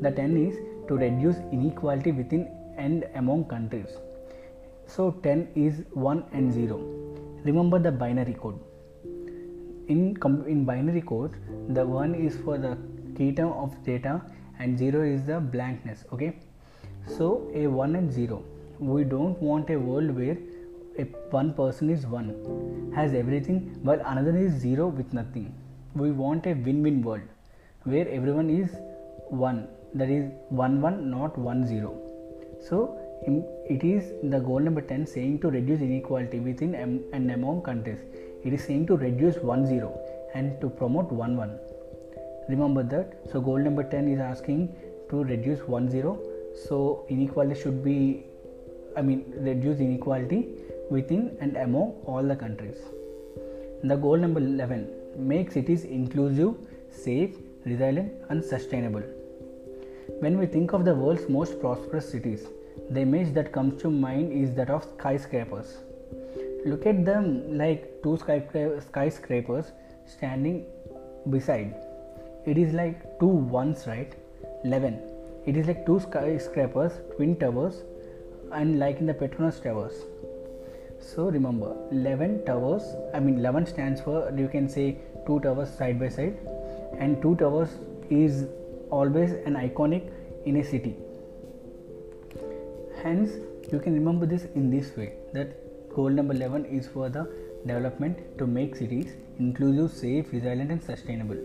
The 0.00 0.10
10 0.10 0.36
is 0.36 0.56
to 0.88 0.96
reduce 0.96 1.36
inequality 1.52 2.12
within 2.12 2.48
and 2.76 3.06
among 3.14 3.44
countries. 3.46 3.88
So 4.86 5.10
10 5.22 5.48
is 5.54 5.84
1 5.92 6.24
and 6.32 6.52
0. 6.52 6.78
Remember 7.44 7.78
the 7.78 7.92
binary 7.92 8.34
code. 8.34 8.58
In, 9.88 10.16
in 10.46 10.64
binary 10.64 11.02
code, 11.02 11.32
the 11.68 11.84
1 11.84 12.14
is 12.14 12.36
for 12.38 12.58
the 12.58 12.76
key 13.16 13.32
term 13.32 13.52
of 13.52 13.72
data 13.84 14.22
and 14.58 14.78
0 14.78 15.02
is 15.02 15.24
the 15.24 15.40
blankness. 15.40 16.04
Okay. 16.12 16.38
So 17.06 17.50
a 17.54 17.66
1 17.66 17.96
and 17.96 18.12
0. 18.12 18.42
We 18.78 19.04
don't 19.04 19.40
want 19.40 19.70
a 19.70 19.76
world 19.76 20.16
where 20.16 20.36
a 20.98 21.04
one 21.30 21.52
person 21.54 21.90
is 21.90 22.06
1 22.06 22.92
has 22.94 23.12
everything 23.12 23.78
while 23.82 24.00
another 24.06 24.36
is 24.36 24.52
0 24.52 24.88
with 24.88 25.12
nothing. 25.12 25.54
We 25.94 26.12
want 26.12 26.46
a 26.46 26.54
win-win 26.54 27.02
world 27.02 27.22
where 27.84 28.08
everyone 28.08 28.48
is 28.50 28.70
1 29.28 29.68
that 29.94 30.10
is 30.10 30.24
1 30.50 30.80
1 30.80 31.10
not 31.10 31.36
1 31.38 31.66
0 31.66 31.92
so 32.68 32.76
it 33.68 33.82
is 33.82 34.12
the 34.22 34.38
goal 34.40 34.60
number 34.60 34.82
10 34.82 35.06
saying 35.06 35.38
to 35.40 35.50
reduce 35.50 35.80
inequality 35.80 36.38
within 36.38 36.74
and 36.74 37.30
among 37.30 37.62
countries. 37.62 37.98
It 38.44 38.52
is 38.52 38.62
saying 38.64 38.86
to 38.88 38.96
reduce 38.96 39.36
1 39.36 39.66
0 39.66 39.98
and 40.34 40.60
to 40.60 40.68
promote 40.68 41.10
1 41.10 41.36
1. 41.36 41.58
Remember 42.48 42.82
that. 42.82 43.14
So 43.32 43.40
goal 43.40 43.58
number 43.58 43.82
10 43.82 44.08
is 44.08 44.20
asking 44.20 44.76
to 45.10 45.24
reduce 45.24 45.60
1 45.60 45.90
0. 45.90 46.18
So 46.68 47.06
inequality 47.08 47.60
should 47.60 47.82
be, 47.82 48.26
I 48.96 49.02
mean, 49.02 49.24
reduce 49.36 49.80
inequality 49.80 50.48
within 50.90 51.36
and 51.40 51.56
among 51.56 51.94
all 52.04 52.22
the 52.22 52.36
countries. 52.36 52.76
The 53.82 53.96
goal 53.96 54.16
number 54.16 54.40
11 54.40 54.88
make 55.16 55.52
cities 55.52 55.84
inclusive, 55.84 56.54
safe, 56.90 57.36
resilient, 57.64 58.12
and 58.28 58.44
sustainable. 58.44 59.02
When 60.20 60.38
we 60.38 60.46
think 60.46 60.74
of 60.74 60.84
the 60.84 60.94
world's 60.94 61.28
most 61.30 61.60
prosperous 61.60 62.10
cities, 62.10 62.46
the 62.94 63.00
image 63.00 63.34
that 63.34 63.52
comes 63.52 63.82
to 63.82 63.90
mind 63.90 64.32
is 64.32 64.52
that 64.54 64.70
of 64.70 64.84
skyscrapers. 64.84 65.78
Look 66.64 66.86
at 66.86 67.04
them 67.04 67.58
like 67.58 68.02
two 68.02 68.16
skyscrapers 68.16 69.72
standing 70.06 70.64
beside. 71.28 71.74
It 72.46 72.56
is 72.56 72.72
like 72.72 73.18
two 73.18 73.34
ones, 73.56 73.86
right? 73.86 74.14
11. 74.64 75.00
It 75.44 75.56
is 75.56 75.66
like 75.66 75.84
two 75.84 75.98
skyscrapers, 76.00 76.92
twin 77.16 77.36
towers, 77.36 77.82
and 78.52 78.78
like 78.78 79.00
in 79.00 79.06
the 79.06 79.14
Petronas 79.14 79.62
towers. 79.62 79.94
So 81.00 81.24
remember, 81.24 81.76
11 81.90 82.44
towers, 82.46 82.94
I 83.12 83.20
mean, 83.20 83.38
11 83.38 83.66
stands 83.66 84.00
for 84.00 84.32
you 84.36 84.48
can 84.48 84.68
say 84.68 84.98
two 85.26 85.40
towers 85.40 85.70
side 85.70 85.98
by 85.98 86.08
side, 86.08 86.38
and 86.98 87.20
two 87.20 87.34
towers 87.36 87.70
is 88.08 88.46
always 88.90 89.32
an 89.32 89.54
iconic 89.54 90.10
in 90.44 90.56
a 90.58 90.64
city 90.64 90.96
hence 93.04 93.30
you 93.72 93.78
can 93.84 93.94
remember 94.00 94.26
this 94.32 94.44
in 94.58 94.70
this 94.74 94.88
way 94.98 95.10
that 95.36 95.50
goal 95.94 96.10
number 96.18 96.34
11 96.34 96.64
is 96.78 96.86
for 96.94 97.08
the 97.16 97.24
development 97.70 98.16
to 98.38 98.46
make 98.46 98.74
cities 98.82 99.10
inclusive 99.38 99.90
safe 99.96 100.32
resilient 100.32 100.70
and 100.70 100.82
sustainable. 100.82 101.40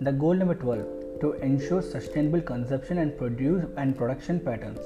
The 0.00 0.12
goal 0.12 0.34
number 0.34 0.54
12 0.54 1.20
to 1.22 1.32
ensure 1.48 1.82
sustainable 1.82 2.40
consumption 2.40 2.98
and 2.98 3.16
produce 3.16 3.64
and 3.76 3.96
production 3.96 4.40
patterns. 4.40 4.80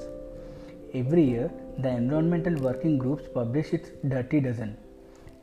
Every 0.93 1.23
year 1.23 1.51
the 1.79 1.89
environmental 1.89 2.55
working 2.67 2.97
groups 2.97 3.25
publish 3.33 3.71
its 3.73 3.89
dirty 4.07 4.39
dozen 4.39 4.77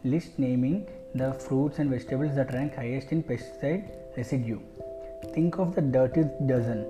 list 0.05 0.39
naming 0.39 0.87
the 1.15 1.33
fruits 1.45 1.79
and 1.79 1.91
vegetables 1.91 2.35
that 2.37 2.53
rank 2.53 2.75
highest 2.75 3.13
in 3.13 3.23
pesticide 3.23 3.91
residue. 4.17 4.61
Think 5.35 5.59
of 5.59 5.75
the 5.77 5.83
dirty 5.83 6.25
dozen 6.47 6.81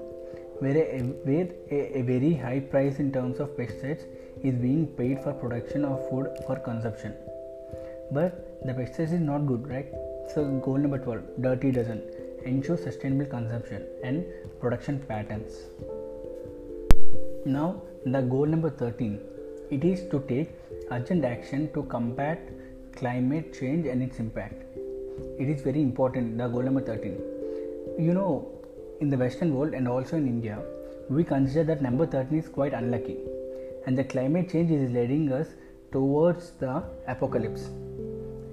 where, 0.62 0.76
a, 0.76 1.00
where 1.28 1.48
a, 1.70 1.98
a 1.98 2.02
very 2.02 2.32
high 2.34 2.60
price 2.60 2.98
in 2.98 3.12
terms 3.12 3.40
of 3.40 3.48
pesticides 3.56 4.04
is 4.42 4.54
being 4.54 4.86
paid 4.98 5.22
for 5.22 5.32
production 5.32 5.84
of 5.84 6.08
food 6.08 6.28
for 6.46 6.56
consumption. 6.56 7.14
But 8.12 8.60
the 8.64 8.72
pesticides 8.72 9.14
is 9.18 9.20
not 9.20 9.46
good, 9.46 9.68
right? 9.68 9.88
So 10.32 10.44
goal 10.66 10.78
number 10.78 10.98
12, 10.98 11.22
dirty 11.40 11.72
dozen, 11.72 12.02
ensure 12.44 12.76
sustainable 12.76 13.26
consumption 13.26 13.86
and 14.04 14.24
production 14.60 15.00
patterns. 15.08 15.52
Now 17.44 17.82
the 18.06 18.22
goal 18.22 18.46
number 18.46 18.70
13, 18.70 19.20
it 19.70 19.84
is 19.84 20.08
to 20.10 20.24
take 20.28 20.50
urgent 20.90 21.24
action 21.24 21.72
to 21.74 21.82
combat 21.84 22.40
climate 22.94 23.52
change 23.58 23.86
and 23.86 24.02
its 24.02 24.18
impact. 24.20 24.62
It 25.38 25.48
is 25.48 25.62
very 25.62 25.82
important, 25.82 26.38
the 26.38 26.46
goal 26.46 26.62
number 26.62 26.80
13. 26.80 27.18
You 27.98 28.12
know, 28.14 28.61
in 29.02 29.10
the 29.10 29.18
Western 29.24 29.54
world 29.56 29.74
and 29.74 29.88
also 29.88 30.16
in 30.16 30.26
India, 30.28 30.58
we 31.08 31.24
consider 31.24 31.64
that 31.70 31.82
number 31.82 32.06
13 32.06 32.38
is 32.38 32.48
quite 32.48 32.72
unlucky, 32.80 33.18
and 33.86 33.98
the 33.98 34.04
climate 34.12 34.50
change 34.52 34.70
is 34.70 34.90
leading 34.96 35.24
us 35.38 35.48
towards 35.90 36.50
the 36.60 36.74
apocalypse. 37.08 37.64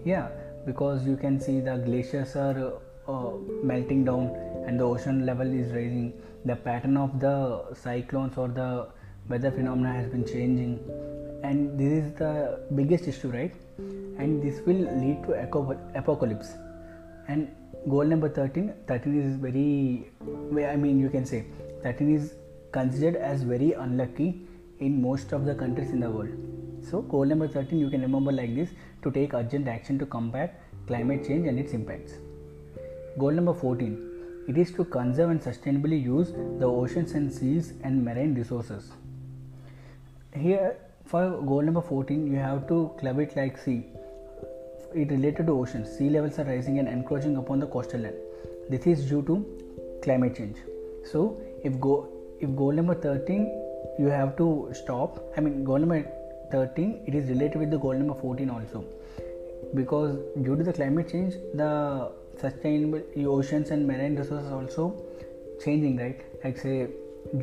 Yeah, 0.04 0.30
because 0.66 1.06
you 1.06 1.18
can 1.18 1.40
see 1.40 1.60
the 1.60 1.76
glaciers 1.78 2.36
are 2.36 2.74
uh, 3.08 3.32
melting 3.64 4.06
down 4.06 4.26
and 4.66 4.80
the 4.80 4.84
ocean 4.84 5.26
level 5.26 5.52
is 5.62 5.72
rising. 5.72 6.14
The 6.46 6.56
pattern 6.56 6.98
of 6.98 7.20
the 7.20 7.76
cyclones 7.76 8.38
or 8.38 8.48
the 8.48 8.88
weather 9.30 9.52
phenomena 9.52 9.94
has 9.94 10.08
been 10.08 10.26
changing, 10.26 10.80
and 11.44 11.80
this 11.80 11.94
is 12.04 12.14
the 12.14 12.34
biggest 12.76 13.08
issue, 13.08 13.30
right? 13.30 13.54
And 14.18 14.42
this 14.42 14.66
will 14.66 14.84
lead 15.04 15.24
to 15.28 15.34
apocalypse. 15.96 16.54
And 17.32 17.56
goal 17.88 18.06
number 18.12 18.28
13 18.28 18.74
13 18.88 19.22
is 19.24 19.36
very 19.46 20.70
i 20.70 20.76
mean 20.84 21.00
you 21.00 21.10
can 21.16 21.26
say 21.32 21.40
13 21.84 22.16
is 22.16 22.34
considered 22.78 23.16
as 23.16 23.44
very 23.52 23.70
unlucky 23.84 24.30
in 24.80 25.02
most 25.02 25.32
of 25.38 25.46
the 25.46 25.56
countries 25.62 25.92
in 25.92 26.00
the 26.00 26.10
world. 26.10 26.30
So 26.90 27.02
goal 27.14 27.26
number 27.26 27.48
13 27.48 27.80
you 27.80 27.90
can 27.90 28.02
remember 28.02 28.32
like 28.32 28.56
this 28.56 28.70
to 29.04 29.12
take 29.12 29.34
urgent 29.34 29.68
action 29.68 30.00
to 30.00 30.06
combat 30.06 30.62
climate 30.88 31.26
change 31.28 31.48
and 31.48 31.60
its 31.60 31.74
impacts. 31.74 32.14
Goal 33.18 33.32
number 33.32 33.54
14 33.54 34.46
it 34.48 34.58
is 34.58 34.72
to 34.80 34.86
conserve 34.98 35.30
and 35.30 35.42
sustainably 35.42 36.02
use 36.04 36.32
the 36.64 36.66
oceans 36.66 37.12
and 37.12 37.32
seas 37.32 37.74
and 37.84 38.04
marine 38.04 38.34
resources. 38.34 38.92
Here 40.34 40.78
for 41.06 41.24
goal 41.54 41.62
number 41.62 41.82
14 41.82 42.28
you 42.32 42.38
have 42.38 42.68
to 42.68 42.92
club 43.00 43.20
it 43.20 43.36
like 43.36 43.58
see 43.58 43.80
it 44.94 45.12
related 45.12 45.48
to 45.48 45.54
oceans. 45.54 45.90
Sea 45.98 46.10
levels 46.10 46.40
are 46.40 46.46
rising 46.46 46.80
and 46.80 46.88
encroaching 46.88 47.38
upon 47.38 47.60
the 47.60 47.68
coastal 47.68 48.02
land. 48.02 48.16
This 48.70 48.86
is 48.88 49.06
due 49.10 49.22
to 49.24 49.46
climate 50.04 50.36
change. 50.36 50.58
So 51.12 51.42
if 51.64 51.80
go 51.80 52.08
if 52.40 52.56
goal 52.56 52.72
number 52.72 52.96
13 52.96 53.42
you 54.00 54.08
have 54.08 54.38
to 54.38 54.70
stop. 54.74 55.20
I 55.38 55.42
mean 55.42 55.64
goal 55.64 55.80
number 55.80 56.06
13 56.52 57.04
it 57.06 57.16
is 57.16 57.30
related 57.30 57.60
with 57.60 57.72
the 57.72 57.78
goal 57.78 57.94
number 57.94 58.14
14 58.14 58.50
also 58.50 58.84
because 59.76 60.18
due 60.42 60.56
to 60.56 60.64
the 60.64 60.74
climate 60.74 61.10
change 61.12 61.36
the 61.54 62.12
sustainable 62.40 63.02
oceans 63.28 63.70
and 63.70 63.86
marine 63.86 64.16
resources 64.16 64.52
also 64.52 64.96
changing 65.64 65.98
right 65.98 66.22
like 66.44 66.58
say 66.58 66.88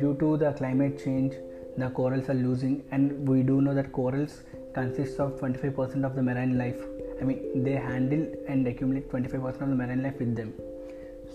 due 0.01 0.15
to 0.19 0.35
the 0.37 0.51
climate 0.53 1.01
change 1.03 1.35
the 1.77 1.89
corals 1.91 2.27
are 2.29 2.39
losing 2.47 2.83
and 2.91 3.27
we 3.29 3.43
do 3.43 3.61
know 3.61 3.73
that 3.73 3.91
corals 3.91 4.41
consists 4.73 5.19
of 5.19 5.39
25% 5.39 6.03
of 6.03 6.15
the 6.15 6.23
marine 6.23 6.57
life 6.57 6.81
I 7.19 7.23
mean, 7.23 7.63
they 7.63 7.73
handle 7.73 8.25
and 8.47 8.67
accumulate 8.67 9.11
25% 9.11 9.61
of 9.61 9.69
the 9.69 9.75
marine 9.75 10.03
life 10.03 10.19
with 10.19 10.35
them. 10.35 10.53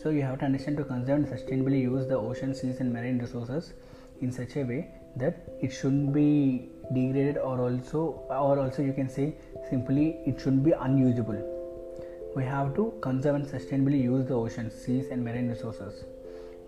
So 0.01 0.11
you 0.11 0.23
have 0.23 0.39
to 0.41 0.45
understand 0.45 0.77
to 0.79 0.85
conserve 0.85 1.17
and 1.17 1.27
sustainably 1.27 1.81
use 1.81 2.07
the 2.07 2.17
ocean, 2.17 2.55
seas, 2.55 2.81
and 2.81 2.93
marine 2.93 3.19
resources 3.19 3.73
in 4.21 4.33
such 4.33 4.57
a 4.57 4.63
way 4.63 4.89
that 5.17 5.37
it 5.61 5.73
shouldn't 5.73 6.13
be 6.13 6.71
degraded 6.95 7.37
or 7.39 7.61
also 7.61 8.23
or 8.31 8.59
also 8.59 8.83
you 8.83 8.93
can 8.93 9.09
say 9.09 9.35
simply 9.69 10.19
it 10.27 10.41
shouldn't 10.41 10.65
be 10.65 10.73
unusable. 10.73 11.41
We 12.35 12.45
have 12.45 12.75
to 12.77 12.95
conserve 13.03 13.35
and 13.35 13.47
sustainably 13.47 14.03
use 14.03 14.27
the 14.27 14.35
oceans 14.35 14.75
seas 14.75 15.09
and 15.11 15.25
marine 15.25 15.49
resources. 15.49 16.05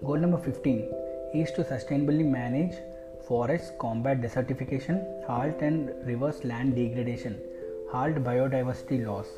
Goal 0.05 0.17
number 0.17 0.39
15 0.39 0.91
is 1.35 1.51
to 1.53 1.65
sustainably 1.65 2.25
manage 2.25 2.75
forests 3.27 3.73
combat 3.81 4.21
desertification 4.21 4.99
halt 5.27 5.63
and 5.63 5.91
reverse 6.07 6.45
land 6.45 6.77
degradation 6.77 7.41
halt 7.95 8.17
biodiversity 8.29 8.99
loss 9.09 9.33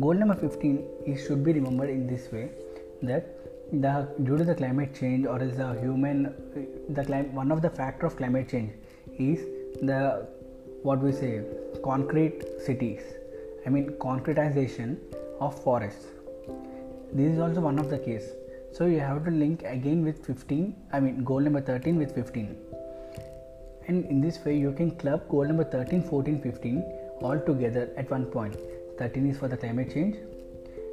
goal 0.00 0.14
number 0.14 0.34
15 0.34 0.82
is 1.06 1.24
should 1.24 1.44
be 1.44 1.52
remembered 1.60 1.90
in 1.90 2.06
this 2.12 2.26
way 2.34 2.44
that 3.02 3.24
the 3.72 4.08
due 4.22 4.36
to 4.36 4.44
the 4.44 4.54
climate 4.54 4.94
change 4.94 5.26
or 5.26 5.42
is 5.42 5.56
the 5.56 5.68
human 5.80 6.22
the 6.90 7.04
clim- 7.04 7.34
one 7.34 7.50
of 7.50 7.62
the 7.62 7.70
factor 7.70 8.06
of 8.06 8.16
climate 8.16 8.48
change 8.48 8.72
is 9.18 9.40
the 9.90 10.26
what 10.82 11.00
we 11.00 11.12
say 11.12 11.42
concrete 11.82 12.42
cities. 12.66 13.02
I 13.66 13.70
mean 13.70 13.90
concretization 14.00 14.96
of 15.40 15.58
forests. 15.62 16.06
This 17.12 17.32
is 17.32 17.38
also 17.38 17.60
one 17.60 17.78
of 17.78 17.88
the 17.88 17.98
case. 17.98 18.28
So 18.72 18.86
you 18.86 19.00
have 19.00 19.24
to 19.24 19.30
link 19.30 19.62
again 19.64 20.04
with 20.04 20.24
15 20.26 20.74
i 20.92 20.98
mean 20.98 21.22
goal 21.30 21.40
number 21.40 21.60
13 21.60 21.98
with 21.98 22.14
15 22.14 22.56
and 23.86 24.06
in 24.06 24.20
this 24.22 24.38
way 24.44 24.56
you 24.56 24.72
can 24.72 24.90
club 25.02 25.28
goal 25.28 25.44
number 25.44 25.64
13 25.64 26.02
14 26.04 26.40
15 26.40 27.01
all 27.22 27.38
together 27.38 27.90
at 27.96 28.10
one 28.10 28.26
point. 28.26 28.56
13 28.98 29.30
is 29.30 29.38
for 29.38 29.48
the 29.48 29.56
climate 29.56 29.92
change 29.92 30.16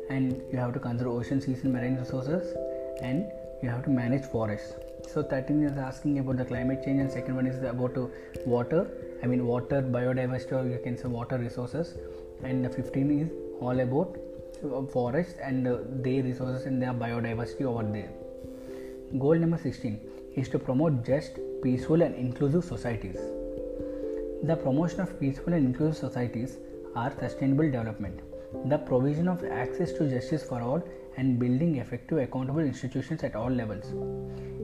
and 0.09 0.41
you 0.51 0.57
have 0.57 0.73
to 0.73 0.79
conserve 0.79 1.07
ocean 1.07 1.41
seas 1.41 1.63
and 1.63 1.73
marine 1.73 1.95
resources 1.95 2.55
and 3.01 3.25
you 3.61 3.69
have 3.69 3.83
to 3.83 3.89
manage 3.89 4.25
forests. 4.25 4.73
So 5.07 5.23
13 5.23 5.63
is 5.63 5.77
asking 5.77 6.19
about 6.19 6.37
the 6.37 6.45
climate 6.45 6.83
change 6.83 6.99
and 7.01 7.11
second 7.11 7.35
one 7.35 7.47
is 7.47 7.61
about 7.63 7.97
water. 8.45 8.87
I 9.23 9.27
mean 9.27 9.45
water 9.45 9.81
biodiversity 9.81 10.53
or 10.53 10.67
you 10.67 10.79
can 10.83 10.97
say 10.97 11.07
water 11.07 11.37
resources. 11.37 11.95
And 12.43 12.63
the 12.63 12.69
15 12.69 13.19
is 13.19 13.29
all 13.59 13.79
about 13.79 14.17
uh, 14.63 14.83
forests 14.93 15.35
and 15.43 15.67
uh, 15.67 15.77
their 16.07 16.23
resources 16.23 16.65
and 16.65 16.81
their 16.81 16.93
biodiversity 16.93 17.63
over 17.63 17.83
there. 17.83 18.11
Goal 19.17 19.35
number 19.35 19.57
16 19.57 19.99
is 20.35 20.47
to 20.49 20.59
promote 20.59 21.03
just 21.05 21.39
peaceful 21.63 22.01
and 22.01 22.15
inclusive 22.15 22.63
societies 22.63 23.17
the 24.43 24.55
promotion 24.55 25.01
of 25.01 25.19
peaceful 25.19 25.53
and 25.53 25.65
inclusive 25.65 25.97
societies 25.97 26.57
are 26.95 27.11
sustainable 27.19 27.69
development 27.69 28.21
the 28.65 28.77
provision 28.77 29.27
of 29.27 29.43
access 29.43 29.91
to 29.93 30.09
justice 30.09 30.43
for 30.43 30.61
all 30.61 30.81
and 31.17 31.37
building 31.39 31.75
effective 31.75 32.17
accountable 32.17 32.61
institutions 32.61 33.23
at 33.23 33.35
all 33.35 33.49
levels. 33.49 33.93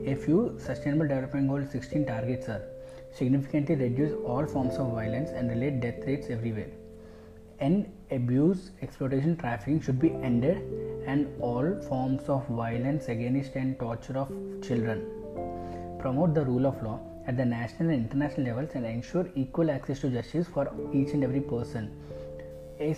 A 0.06 0.14
few 0.14 0.56
Sustainable 0.58 1.06
Development 1.06 1.48
Goal 1.48 1.64
16 1.64 2.06
targets 2.06 2.48
are 2.48 2.62
significantly 3.12 3.76
reduce 3.76 4.12
all 4.24 4.46
forms 4.46 4.74
of 4.76 4.92
violence 4.92 5.30
and 5.30 5.50
relate 5.50 5.80
death 5.80 6.04
rates 6.06 6.28
everywhere. 6.30 6.70
End 7.60 7.92
abuse, 8.10 8.70
exploitation, 8.82 9.36
trafficking 9.36 9.80
should 9.80 10.00
be 10.00 10.10
ended, 10.14 10.58
and 11.06 11.28
all 11.40 11.80
forms 11.82 12.28
of 12.28 12.46
violence 12.48 13.08
against 13.08 13.54
and 13.54 13.78
torture 13.78 14.18
of 14.18 14.28
children. 14.62 15.06
Promote 16.00 16.34
the 16.34 16.44
rule 16.44 16.66
of 16.66 16.82
law 16.82 17.00
at 17.26 17.36
the 17.36 17.44
national 17.44 17.90
and 17.90 18.04
international 18.04 18.46
levels 18.46 18.70
and 18.74 18.86
ensure 18.86 19.28
equal 19.34 19.70
access 19.70 20.00
to 20.00 20.10
justice 20.10 20.46
for 20.46 20.70
each 20.92 21.10
and 21.10 21.24
every 21.24 21.40
person. 21.40 21.90
A, 22.78 22.90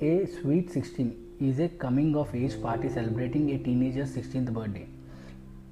a 0.00 0.26
sweet 0.26 0.70
16 0.70 1.36
is 1.40 1.58
a 1.58 1.68
coming 1.68 2.14
of 2.16 2.34
age 2.34 2.60
party 2.62 2.88
celebrating 2.88 3.50
a 3.50 3.58
teenager's 3.58 4.14
16th 4.16 4.52
birthday. 4.52 4.86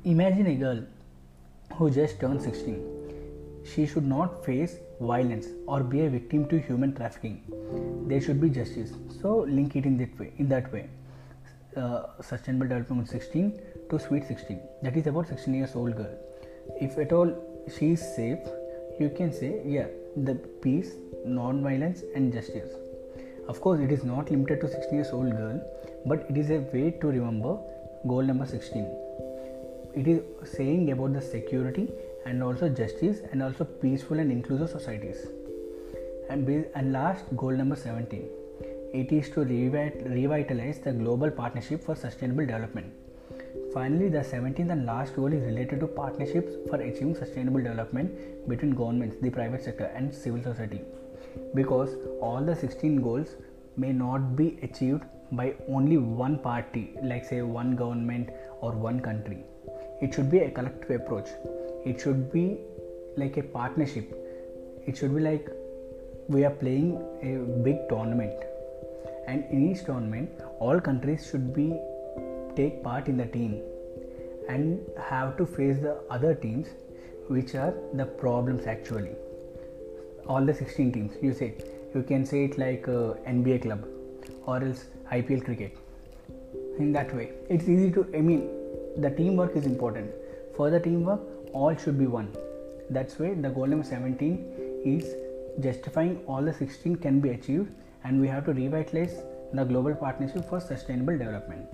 Imagine 0.04 0.46
a 0.46 0.54
girl 0.54 0.82
who 1.74 1.90
just 1.90 2.18
turned 2.20 2.42
16. 2.42 3.62
She 3.64 3.86
should 3.86 4.06
not 4.06 4.44
face 4.44 4.78
violence 5.00 5.46
or 5.66 5.82
be 5.82 6.00
a 6.00 6.10
victim 6.10 6.48
to 6.48 6.58
human 6.58 6.94
trafficking. 6.94 7.42
There 8.08 8.20
should 8.20 8.40
be 8.40 8.48
justice. 8.48 8.92
So 9.20 9.40
link 9.40 9.76
it 9.76 9.84
in 9.84 9.96
that 9.98 10.18
way. 10.18 10.32
In 10.38 10.48
that 10.48 10.72
way, 10.72 10.88
uh, 11.76 12.06
sustainable 12.20 12.66
development 12.66 13.08
16 13.08 13.60
to 13.90 13.98
sweet 13.98 14.26
16. 14.26 14.60
That 14.82 14.96
is 14.96 15.06
about 15.06 15.28
16 15.28 15.54
years 15.54 15.76
old 15.76 15.96
girl. 15.96 16.16
If 16.80 16.98
at 16.98 17.12
all 17.12 17.49
she 17.78 17.92
is 17.92 18.00
safe, 18.16 18.38
you 18.98 19.10
can 19.10 19.32
say 19.32 19.62
yeah, 19.64 19.86
the 20.16 20.34
peace, 20.62 20.92
non-violence, 21.24 22.02
and 22.14 22.32
justice. 22.32 22.72
Of 23.48 23.60
course, 23.60 23.80
it 23.80 23.90
is 23.90 24.04
not 24.04 24.30
limited 24.30 24.60
to 24.60 24.68
16 24.68 24.94
years 24.94 25.10
old 25.12 25.30
girl, 25.32 25.60
but 26.06 26.26
it 26.28 26.36
is 26.36 26.50
a 26.50 26.58
way 26.72 26.90
to 27.00 27.06
remember 27.08 27.58
goal 28.06 28.22
number 28.22 28.46
16. 28.46 28.84
It 29.94 30.06
is 30.06 30.20
saying 30.44 30.90
about 30.92 31.14
the 31.14 31.20
security 31.20 31.88
and 32.26 32.42
also 32.42 32.68
justice 32.68 33.20
and 33.32 33.42
also 33.42 33.64
peaceful 33.64 34.18
and 34.18 34.30
inclusive 34.30 34.70
societies. 34.70 35.26
And, 36.28 36.48
and 36.74 36.92
last 36.92 37.24
goal 37.36 37.50
number 37.50 37.76
17. 37.76 38.28
It 38.92 39.12
is 39.12 39.30
to 39.30 39.40
revitalize 39.44 40.78
the 40.80 40.92
global 40.92 41.30
partnership 41.30 41.82
for 41.82 41.96
sustainable 41.96 42.46
development. 42.46 42.92
Finally, 43.72 44.08
the 44.08 44.18
17th 44.18 44.72
and 44.72 44.84
last 44.84 45.14
goal 45.14 45.32
is 45.32 45.42
related 45.44 45.78
to 45.78 45.86
partnerships 45.86 46.54
for 46.68 46.76
achieving 46.80 47.14
sustainable 47.14 47.62
development 47.62 48.10
between 48.48 48.74
governments, 48.74 49.16
the 49.22 49.30
private 49.30 49.62
sector, 49.62 49.84
and 49.94 50.12
civil 50.12 50.42
society. 50.42 50.80
Because 51.54 51.94
all 52.20 52.42
the 52.42 52.56
16 52.56 53.00
goals 53.00 53.36
may 53.76 53.92
not 53.92 54.34
be 54.34 54.58
achieved 54.62 55.04
by 55.32 55.54
only 55.68 55.98
one 55.98 56.38
party 56.38 56.96
like 57.04 57.24
say 57.24 57.42
one 57.42 57.76
government 57.76 58.30
or 58.60 58.72
one 58.72 58.98
country. 58.98 59.44
It 60.02 60.14
should 60.14 60.30
be 60.30 60.40
a 60.40 60.50
collective 60.50 61.00
approach. 61.00 61.28
It 61.84 62.00
should 62.00 62.32
be 62.32 62.58
like 63.16 63.36
a 63.36 63.42
partnership. 63.42 64.12
It 64.86 64.96
should 64.96 65.14
be 65.14 65.20
like 65.20 65.48
we 66.26 66.44
are 66.44 66.50
playing 66.64 66.96
a 67.22 67.38
big 67.62 67.88
tournament. 67.88 68.34
And 69.28 69.44
in 69.50 69.70
each 69.70 69.84
tournament 69.84 70.30
all 70.58 70.80
countries 70.80 71.28
should 71.30 71.54
be 71.54 71.78
take 72.56 72.82
part 72.82 73.08
in 73.08 73.16
the 73.16 73.26
team 73.26 73.60
and 74.48 74.80
have 75.08 75.36
to 75.36 75.46
face 75.46 75.78
the 75.78 75.96
other 76.10 76.34
teams 76.34 76.68
which 77.28 77.54
are 77.54 77.74
the 77.94 78.04
problems 78.04 78.66
actually. 78.66 79.12
All 80.26 80.44
the 80.44 80.54
16 80.54 80.92
teams 80.92 81.12
you 81.22 81.32
say 81.32 81.54
you 81.94 82.02
can 82.02 82.24
say 82.24 82.44
it 82.44 82.58
like 82.58 82.88
uh, 82.88 83.14
nba 83.34 83.62
club 83.62 83.84
or 84.46 84.62
else 84.64 84.84
ipl 85.12 85.44
cricket. 85.44 85.76
In 86.78 86.92
that 86.92 87.14
way 87.14 87.30
it's 87.48 87.68
easy 87.68 87.90
to 87.92 88.06
i 88.14 88.20
mean 88.20 88.48
the 88.96 89.10
teamwork 89.10 89.56
is 89.56 89.66
important. 89.66 90.10
For 90.56 90.70
the 90.70 90.80
teamwork 90.80 91.20
all 91.52 91.74
should 91.76 91.98
be 91.98 92.06
one. 92.06 92.32
That's 92.90 93.18
why 93.18 93.34
the 93.34 93.50
goal 93.50 93.66
number 93.66 93.84
17 93.84 94.82
is 94.84 95.14
justifying 95.60 96.20
all 96.26 96.42
the 96.42 96.52
16 96.52 96.96
can 96.96 97.20
be 97.20 97.30
achieved 97.30 97.70
and 98.04 98.20
we 98.20 98.28
have 98.28 98.44
to 98.46 98.52
revitalize 98.52 99.22
the 99.52 99.64
global 99.64 99.94
partnership 99.94 100.48
for 100.48 100.60
sustainable 100.60 101.16
development 101.18 101.66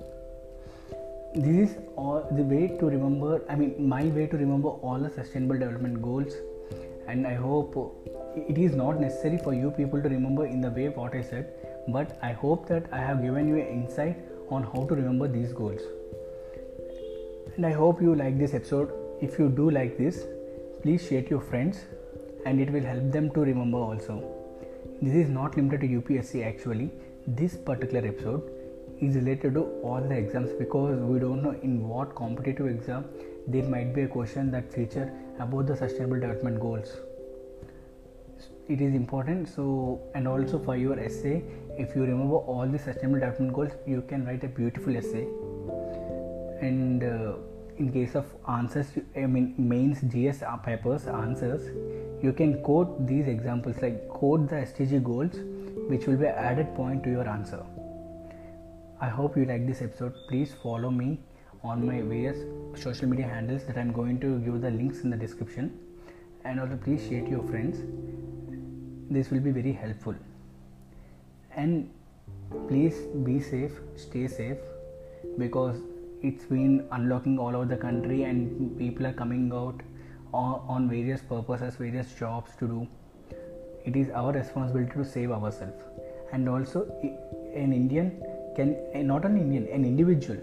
this 1.37 1.71
is 1.71 1.77
all 1.97 2.27
the 2.33 2.43
way 2.43 2.67
to 2.81 2.87
remember 2.87 3.43
i 3.51 3.55
mean 3.55 3.73
my 3.95 4.05
way 4.19 4.27
to 4.27 4.37
remember 4.37 4.71
all 4.89 4.99
the 4.99 5.11
sustainable 5.11 5.59
development 5.65 6.01
goals 6.01 6.35
and 7.09 7.27
i 7.27 7.35
hope 7.35 7.77
it 8.37 8.59
is 8.59 8.75
not 8.75 9.01
necessary 9.01 9.39
for 9.39 9.55
you 9.55 9.71
people 9.71 10.03
to 10.03 10.09
remember 10.09 10.45
in 10.47 10.61
the 10.61 10.71
way 10.71 10.89
what 10.89 11.15
I 11.15 11.23
said, 11.23 11.55
but 11.89 12.19
I 12.23 12.33
hope 12.33 12.69
that 12.69 12.85
I 12.93 12.99
have 12.99 13.23
given 13.23 13.49
you 13.49 13.57
an 13.57 13.67
insight 13.67 14.19
on 14.51 14.63
how 14.63 14.87
to 14.87 14.95
remember 14.95 15.27
these 15.27 15.53
goals. 15.53 15.81
And 17.57 17.65
I 17.65 17.73
hope 17.73 18.03
you 18.03 18.15
like 18.15 18.39
this 18.39 18.53
episode. 18.53 18.93
If 19.23 19.39
you 19.39 19.49
do 19.49 19.71
like 19.71 19.97
this, 19.97 20.27
please 20.83 21.07
share 21.07 21.23
to 21.23 21.31
your 21.31 21.41
friends 21.41 21.79
and 22.45 22.61
it 22.61 22.71
will 22.71 22.85
help 22.85 23.11
them 23.11 23.31
to 23.31 23.41
remember 23.41 23.79
also. 23.79 24.23
This 25.01 25.15
is 25.15 25.31
not 25.31 25.57
limited 25.57 25.81
to 25.81 25.89
UPSC 26.01 26.47
actually. 26.47 26.91
This 27.27 27.57
particular 27.57 28.07
episode 28.07 28.43
is 29.01 29.17
related 29.17 29.55
to 29.55 29.63
all 29.83 30.01
the 30.01 30.17
exams 30.17 30.53
because 30.59 30.99
we 30.99 31.19
don't 31.19 31.43
know 31.43 31.55
in 31.63 31.89
what 31.89 32.15
competitive 32.15 32.67
exam 32.67 33.05
there 33.47 33.65
might 33.65 33.95
be 33.95 34.03
a 34.03 34.09
question 34.09 34.51
that 34.51 34.73
feature 34.73 35.13
about 35.39 35.67
the 35.67 35.77
sustainable 35.77 36.19
development 36.21 36.61
goals. 36.61 36.97
It 38.69 38.81
is 38.81 38.95
important 38.95 39.49
so 39.49 40.01
and 40.15 40.27
also 40.27 40.59
for 40.59 40.77
your 40.77 40.99
essay 40.99 41.45
if 41.79 41.95
you 41.95 42.03
remember 42.03 42.37
all 42.37 42.67
the 42.67 42.79
sustainable 42.79 43.21
development 43.21 43.53
goals 43.53 43.73
you 43.87 44.03
can 44.03 44.25
write 44.27 44.43
a 44.45 44.49
beautiful 44.49 44.97
essay. 44.97 45.27
And 46.61 47.05
uh, 47.05 47.35
in 47.79 47.93
case 47.93 48.15
of 48.15 48.25
answers 48.49 48.87
i 49.23 49.27
mean 49.27 49.55
mains 49.59 50.01
gs 50.13 50.43
papers 50.65 51.07
answers 51.07 51.67
you 52.23 52.33
can 52.33 52.55
quote 52.63 53.07
these 53.07 53.27
examples 53.29 53.83
like 53.83 54.09
quote 54.09 54.49
the 54.49 54.57
sdg 54.69 55.03
goals 55.05 55.37
which 55.91 56.07
will 56.07 56.17
be 56.17 56.27
added 56.27 56.75
point 56.75 57.05
to 57.05 57.11
your 57.11 57.29
answer 57.29 57.63
i 59.01 59.09
hope 59.09 59.37
you 59.37 59.45
like 59.45 59.67
this 59.67 59.83
episode. 59.83 60.15
Please 60.29 60.55
follow 60.63 60.91
me 60.91 61.19
on 61.63 61.87
my 61.87 62.01
various 62.01 62.39
social 62.83 63.09
media 63.09 63.27
handles 63.27 63.65
that 63.65 63.77
i'm 63.77 63.93
going 63.93 64.19
to 64.21 64.39
give 64.39 64.61
the 64.61 64.71
links 64.71 65.01
in 65.01 65.11
the 65.11 65.17
description. 65.17 65.79
And 66.45 66.61
also 66.61 66.77
please 66.77 67.03
share 67.09 67.23
to 67.23 67.31
your 67.31 67.43
friends. 67.43 67.79
This 69.11 69.31
will 69.31 69.41
be 69.41 69.51
very 69.51 69.73
helpful. 69.73 70.15
And 71.55 71.91
please 72.69 72.97
be 73.25 73.41
safe 73.41 73.73
stay 73.97 74.27
safe 74.29 74.59
because 75.37 75.77
it's 76.23 76.45
been 76.45 76.87
unlocking 76.93 77.39
all 77.39 77.55
over 77.55 77.67
the 77.67 77.77
country 77.77 78.23
and 78.23 78.79
people 78.79 79.07
are 79.07 79.13
coming 79.13 79.53
out 79.53 79.83
on, 80.33 80.89
various 80.89 81.21
purposes 81.21 81.77
various 81.77 82.15
jobs 82.15 82.53
to 82.59 82.67
do. 82.67 82.89
It 83.85 83.95
is 83.97 84.11
our 84.11 84.33
responsibility 84.33 84.93
to 84.93 85.05
save 85.05 85.31
ourselves. 85.33 85.85
And 86.33 86.49
also 86.49 86.87
an 87.55 87.73
indian 87.73 88.23
can 88.57 88.77
eh, 88.95 89.03
not 89.03 89.25
an 89.25 89.37
indian 89.45 89.67
an 89.79 89.85
individual. 89.85 90.39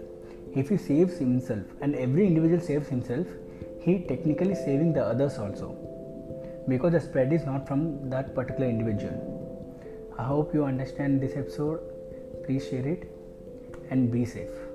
If 0.62 0.68
he 0.68 0.76
saves 0.76 1.16
himself 1.18 1.64
and 1.80 1.96
every 2.06 2.26
individual 2.26 2.60
saves 2.60 2.88
himself 2.88 3.26
he 3.86 3.98
technically 4.10 4.54
saving 4.54 4.92
the 4.98 5.04
others 5.04 5.38
also. 5.38 5.76
Because 6.68 6.92
the 6.92 7.00
spread 7.00 7.32
is 7.32 7.44
not 7.44 7.66
from 7.68 8.08
that 8.10 8.34
particular 8.34 8.68
individual. 8.68 9.16
I 10.18 10.22
hope 10.24 10.54
you 10.54 10.64
understand 10.64 11.20
this 11.20 11.36
episode. 11.36 11.80
Please 12.46 12.68
share 12.68 12.86
it 12.86 13.10
and 13.90 14.10
be 14.10 14.24
safe 14.24 14.73